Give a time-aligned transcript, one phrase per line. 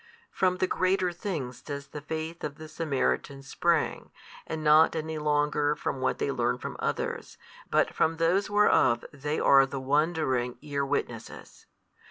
[0.31, 4.09] From the greater things does the faith of the Samaritans spring,
[4.47, 7.37] and not any longer from what they learn from others,
[7.69, 11.67] but from those whereof they are the wondering ear witnesses.